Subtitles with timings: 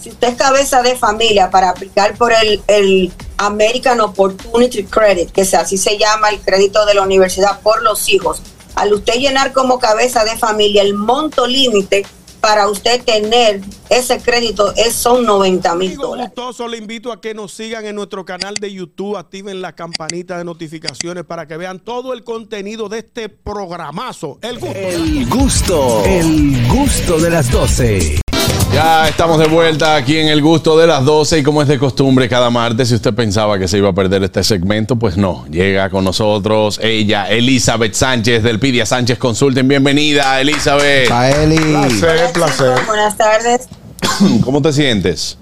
[0.00, 5.42] si usted es cabeza de familia para aplicar por el, el American Opportunity Credit, que
[5.42, 8.42] así se llama el crédito de la universidad por los hijos,
[8.74, 12.06] al usted llenar como cabeza de familia el monto límite
[12.40, 13.60] para usted tener
[13.90, 16.32] ese crédito es, son 90 mil dólares.
[16.34, 20.38] Gustoso, le invito a que nos sigan en nuestro canal de YouTube, activen la campanita
[20.38, 24.38] de notificaciones para que vean todo el contenido de este programazo.
[24.40, 24.74] El gusto.
[24.78, 28.29] El gusto, el gusto de las 12.
[28.72, 31.78] Ya estamos de vuelta aquí en el gusto de las 12 y como es de
[31.78, 35.44] costumbre cada martes, si usted pensaba que se iba a perder este segmento, pues no,
[35.50, 39.66] llega con nosotros ella, Elizabeth Sánchez del Pidia Sánchez Consulting.
[39.66, 41.10] Bienvenida, Elizabeth.
[41.10, 41.56] Eli.
[41.58, 42.86] Placer, placer.
[42.86, 43.68] Buenas tardes.
[44.44, 45.36] ¿Cómo te sientes?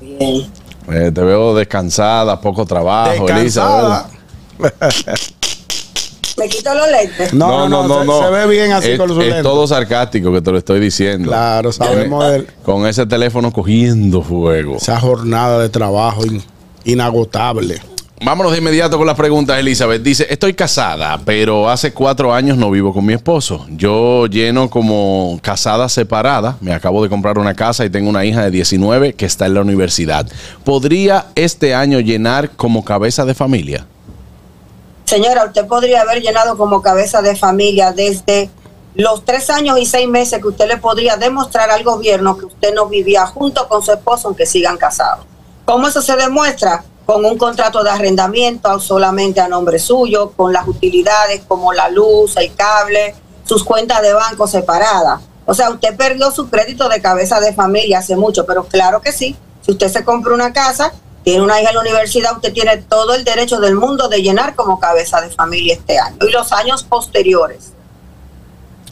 [0.00, 0.50] Bien.
[0.90, 4.10] Eh, te veo descansada, poco trabajo, Descansada.
[4.58, 5.34] Elizabeth.
[6.40, 7.34] Me quito los lentes.
[7.34, 9.42] No, no, no, se, se ve bien así es, con los es lentes.
[9.42, 11.28] todo sarcástico que te lo estoy diciendo.
[11.28, 14.76] Claro, sabemos Con- del- Con ese teléfono cogiendo fuego.
[14.76, 16.42] Esa jornada de trabajo in-
[16.84, 17.80] inagotable.
[18.22, 20.02] Vámonos de inmediato con las preguntas, Elizabeth.
[20.02, 23.64] Dice, estoy casada, pero hace cuatro años no vivo con mi esposo.
[23.70, 26.58] Yo lleno como casada separada.
[26.60, 29.54] Me acabo de comprar una casa y tengo una hija de 19 que está en
[29.54, 30.26] la universidad.
[30.64, 33.86] ¿Podría este año llenar como cabeza de familia?
[35.10, 38.48] Señora, usted podría haber llenado como cabeza de familia desde
[38.94, 42.72] los tres años y seis meses que usted le podría demostrar al gobierno que usted
[42.72, 45.26] no vivía junto con su esposo aunque sigan casados.
[45.64, 46.84] ¿Cómo eso se demuestra?
[47.06, 52.36] Con un contrato de arrendamiento solamente a nombre suyo, con las utilidades como la luz,
[52.36, 55.22] el cable, sus cuentas de banco separadas.
[55.44, 59.10] O sea, usted perdió su crédito de cabeza de familia hace mucho, pero claro que
[59.10, 59.34] sí.
[59.62, 60.92] Si usted se compra una casa,
[61.24, 64.54] tiene una hija en la universidad, usted tiene todo el derecho del mundo de llenar
[64.54, 67.72] como cabeza de familia este año y los años posteriores.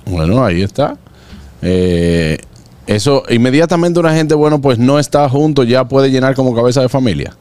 [0.04, 0.96] Bueno, ahí está.
[1.62, 2.38] Eh,
[2.86, 6.88] eso, inmediatamente una gente, bueno, pues no está junto, ya puede llenar como cabeza de
[6.88, 7.36] familia.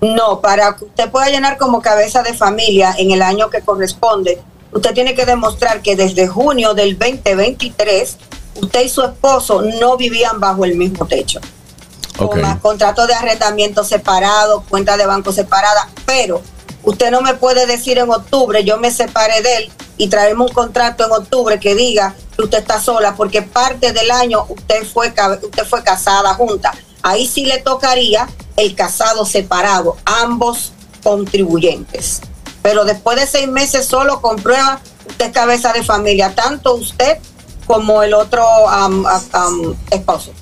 [0.00, 4.40] No, para que usted pueda llenar como cabeza de familia en el año que corresponde,
[4.72, 8.18] usted tiene que demostrar que desde junio del 2023
[8.60, 11.40] usted y su esposo no vivían bajo el mismo techo.
[12.18, 12.32] Ok.
[12.32, 16.42] Con más contrato de arrendamiento separado, cuenta de banco separada, pero
[16.82, 20.54] usted no me puede decir en octubre, yo me separé de él y traemos un
[20.54, 25.08] contrato en octubre que diga que usted está sola, porque parte del año usted fue,
[25.42, 26.72] usted fue casada junta.
[27.02, 30.72] Ahí sí le tocaría el casado separado, ambos
[31.02, 32.20] contribuyentes.
[32.62, 37.18] Pero después de seis meses solo comprueba usted es cabeza de familia, tanto usted
[37.66, 38.44] como el otro
[39.90, 40.32] esposo.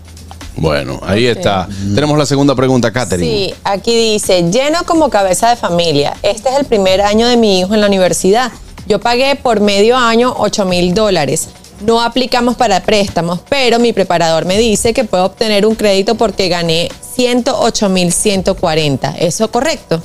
[0.56, 1.68] Bueno, ahí está.
[1.94, 3.28] Tenemos la segunda pregunta, Katherine.
[3.28, 6.16] Sí, aquí dice, lleno como cabeza de familia.
[6.22, 8.52] Este es el primer año de mi hijo en la universidad.
[8.86, 11.48] Yo pagué por medio año 8 mil dólares.
[11.80, 16.48] No aplicamos para préstamos, pero mi preparador me dice que puedo obtener un crédito porque
[16.48, 19.16] gané 108 mil 140.
[19.18, 20.02] ¿Eso correcto?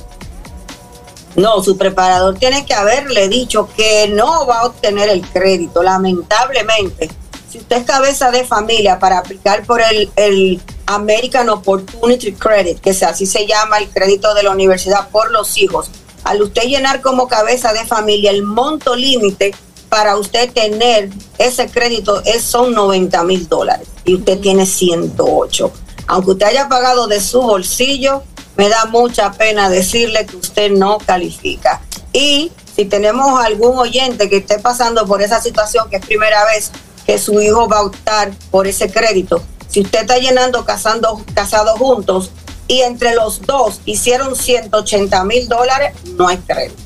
[1.34, 7.10] No, su preparador tiene que haberle dicho que no va a obtener el crédito, lamentablemente.
[7.50, 12.90] Si usted es cabeza de familia para aplicar por el, el American Opportunity Credit, que
[12.90, 15.90] así se llama el crédito de la universidad por los hijos,
[16.24, 19.54] al usted llenar como cabeza de familia el monto límite
[19.88, 25.72] para usted tener ese crédito es, son 90 mil dólares y usted tiene 108.
[26.08, 28.22] Aunque usted haya pagado de su bolsillo,
[28.56, 31.80] me da mucha pena decirle que usted no califica.
[32.12, 36.72] Y si tenemos algún oyente que esté pasando por esa situación, que es primera vez
[37.06, 41.78] que su hijo va a optar por ese crédito, si usted está llenando casando, casados
[41.78, 42.30] juntos
[42.68, 46.82] y entre los dos hicieron 180 mil dólares, no hay crédito.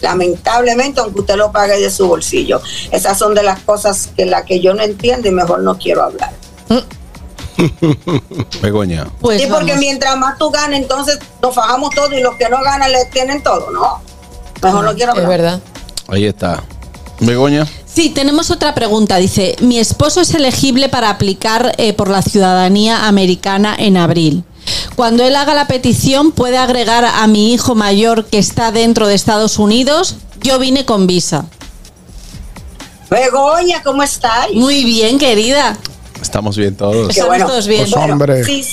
[0.00, 2.62] Lamentablemente, aunque usted lo pague de su bolsillo.
[2.90, 6.04] Esas son de las cosas que la que yo no entiendo y mejor no quiero
[6.04, 6.32] hablar.
[8.62, 9.06] Begoña.
[9.20, 9.80] Pues sí, porque vamos.
[9.80, 13.42] mientras más tú ganas, entonces nos fajamos todo y los que no ganan le tienen
[13.42, 14.00] todo, ¿no?
[14.62, 15.28] Mejor no quiero Es hablar.
[15.30, 15.60] verdad.
[16.08, 16.62] Ahí está.
[17.20, 17.66] Begoña.
[18.00, 19.18] Sí, tenemos otra pregunta.
[19.18, 24.42] Dice, mi esposo es elegible para aplicar eh, por la ciudadanía americana en abril.
[24.96, 29.14] Cuando él haga la petición, puede agregar a mi hijo mayor que está dentro de
[29.14, 30.16] Estados Unidos.
[30.40, 31.44] Yo vine con visa.
[33.10, 34.56] Begoña, ¿cómo estáis?
[34.56, 35.76] Muy bien, querida.
[36.22, 37.10] Estamos bien todos.
[37.10, 37.82] Estamos todos bien.
[37.82, 38.44] Pues, hombre.
[38.44, 38.64] si,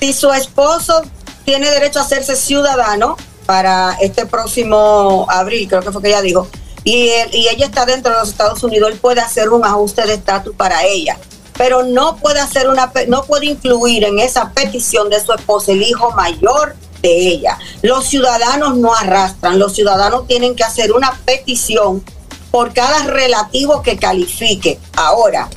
[0.00, 1.02] si su esposo
[1.44, 6.48] tiene derecho a hacerse ciudadano para este próximo abril, creo que fue que ella dijo,
[6.84, 10.06] y, él- y ella está dentro de los Estados Unidos, él puede hacer un ajuste
[10.06, 11.18] de estatus para ella.
[11.58, 15.82] Pero no puede hacer una no puede incluir en esa petición de su esposo el
[15.82, 17.58] hijo mayor de ella.
[17.82, 22.02] Los ciudadanos no arrastran, los ciudadanos tienen que hacer una petición
[22.50, 24.78] por cada relativo que califique.
[24.96, 25.48] Ahora,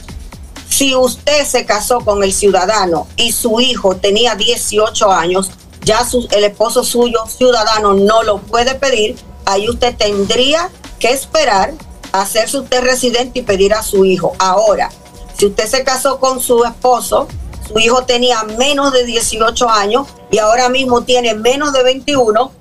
[0.69, 5.49] Si usted se casó con el ciudadano y su hijo tenía 18 años,
[5.85, 10.69] ya el esposo suyo ciudadano no lo puede pedir, ahí usted tendría
[10.99, 11.73] que esperar
[12.11, 14.33] a hacerse usted residente y pedir a su hijo.
[14.39, 14.89] Ahora,
[15.37, 17.27] si usted se casó con su esposo,
[17.67, 22.51] su hijo tenía menos de 18 años y ahora mismo tiene menos de 21,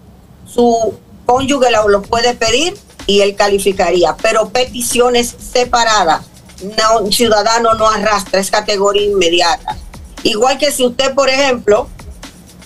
[0.46, 0.94] su
[1.26, 2.76] cónyuge lo, puede pedir
[3.06, 6.22] y él calificaría, pero peticiones separadas,
[6.62, 9.76] no, un ciudadano no arrastra, es categoría inmediata.
[10.22, 11.88] Igual que si usted, por ejemplo,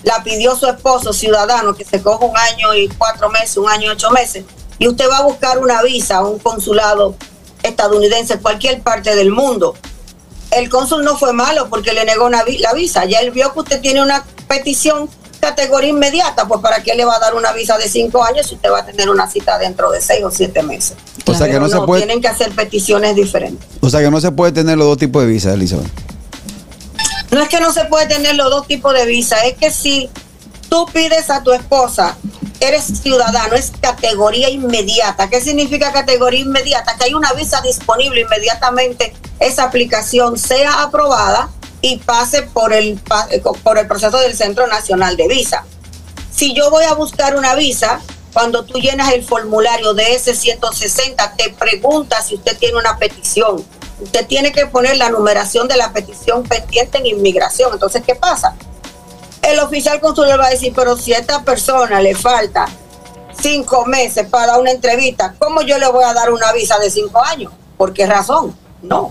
[0.03, 3.87] la pidió su esposo ciudadano que se coja un año y cuatro meses, un año
[3.87, 4.45] y ocho meses,
[4.79, 7.15] y usted va a buscar una visa a un consulado
[7.63, 9.75] estadounidense en cualquier parte del mundo.
[10.51, 13.05] El cónsul no fue malo porque le negó una vi- la visa.
[13.05, 15.07] Ya él vio que usted tiene una petición
[15.39, 18.55] categoría inmediata, pues para qué le va a dar una visa de cinco años si
[18.55, 20.97] usted va a tener una cita dentro de seis o siete meses.
[21.25, 23.65] O sea que Pero no se puede- Tienen que hacer peticiones diferentes.
[23.79, 25.87] O sea que no se puede tener los dos tipos de visa, Elizabeth.
[27.31, 30.09] No es que no se puede tener los dos tipos de visa, es que si
[30.67, 32.17] tú pides a tu esposa,
[32.59, 35.29] eres ciudadano, es categoría inmediata.
[35.29, 36.95] ¿Qué significa categoría inmediata?
[36.97, 41.49] Que hay una visa disponible inmediatamente, esa aplicación sea aprobada
[41.81, 42.99] y pase por el,
[43.63, 45.63] por el proceso del Centro Nacional de Visa.
[46.31, 48.01] Si yo voy a buscar una visa,
[48.33, 53.65] cuando tú llenas el formulario de ese 160, te pregunta si usted tiene una petición.
[53.99, 57.71] Usted tiene que poner la numeración de la petición pendiente en inmigración.
[57.73, 58.55] Entonces, ¿qué pasa?
[59.49, 62.67] El oficial consular va a decir, pero si a esta persona le falta
[63.41, 67.19] cinco meses para una entrevista, ¿cómo yo le voy a dar una visa de cinco
[67.23, 67.51] años?
[67.75, 68.55] ¿Por qué razón?
[68.83, 69.09] No.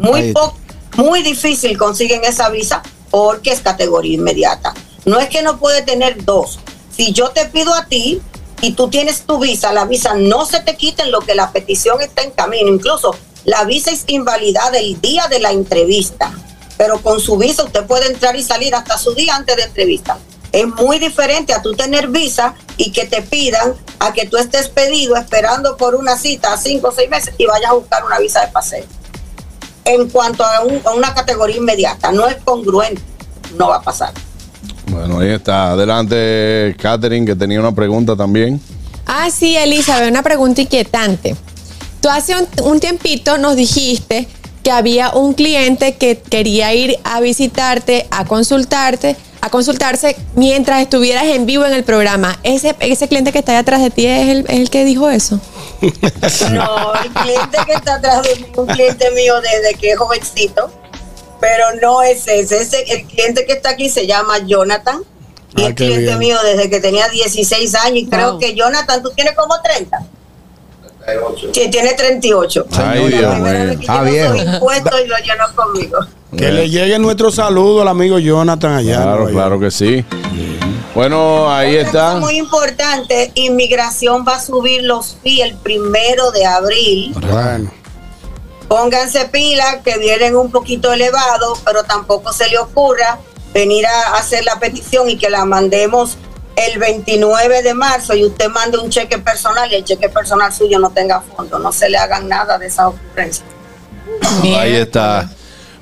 [0.00, 0.34] Muy,
[0.96, 2.82] muy difícil consiguen esa visa
[3.12, 4.74] porque es categoría inmediata.
[5.04, 6.58] No es que no puede tener dos.
[6.90, 8.20] Si yo te pido a ti
[8.62, 11.52] y tú tienes tu visa, la visa no se te quita en lo que la
[11.52, 12.68] petición está en camino.
[12.68, 13.14] Incluso
[13.44, 16.32] la visa es invalidada el día de la entrevista.
[16.80, 20.16] Pero con su visa usted puede entrar y salir hasta su día antes de entrevista.
[20.50, 24.68] Es muy diferente a tú tener visa y que te pidan a que tú estés
[24.70, 28.18] pedido esperando por una cita a cinco o seis meses y vayas a buscar una
[28.18, 28.84] visa de paseo
[29.84, 32.12] en cuanto a, un- a una categoría inmediata.
[32.12, 33.02] No es congruente,
[33.58, 34.14] no va a pasar.
[34.86, 35.72] Bueno, ahí está.
[35.72, 38.58] Adelante, Catherine, que tenía una pregunta también.
[39.04, 41.36] Ah, sí, Elizabeth, una pregunta inquietante.
[42.00, 44.26] Tú hace un, un tiempito nos dijiste
[44.62, 51.24] que había un cliente que quería ir a visitarte, a consultarte, a consultarse mientras estuvieras
[51.24, 52.38] en vivo en el programa.
[52.42, 55.08] Ese, ese cliente que está ahí atrás de ti es el, es el que dijo
[55.08, 55.40] eso.
[56.52, 60.70] No, el cliente que está atrás de mí, un cliente mío desde que es jovencito,
[61.40, 62.58] pero no es ese.
[62.62, 65.02] ese el cliente que está aquí se llama Jonathan.
[65.56, 66.18] Y Ah, es cliente bien.
[66.18, 68.38] mío desde que tenía 16 años y creo Wow.
[68.40, 69.98] que Jonathan, tú tienes como 30.
[71.52, 72.66] Sí, tiene 38.
[72.76, 73.44] Ay, Dios mío.
[73.80, 74.36] que Ah, llegó viejo.
[74.36, 75.98] su impuesto y lo llenó conmigo.
[76.36, 79.02] Que le llegue nuestro saludo al amigo Jonathan allá.
[79.02, 80.04] Claro, claro que sí.
[80.94, 82.20] Bueno, ahí Otra cosa está.
[82.20, 87.14] Muy importante, inmigración va a subir los fees el primero de abril.
[87.20, 87.70] Bueno,
[88.68, 93.18] Pónganse pilas que vienen un poquito elevados, pero tampoco se le ocurra
[93.52, 96.16] venir a hacer la petición y que la mandemos
[96.66, 100.78] el 29 de marzo y usted mande un cheque personal y el cheque personal suyo
[100.78, 101.58] no tenga fondo.
[101.58, 103.44] No se le hagan nada de esa ocurrencia.
[104.42, 105.30] Ahí está.